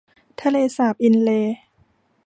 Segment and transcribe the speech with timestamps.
[0.41, 1.55] ทะเลสาบอินเลย์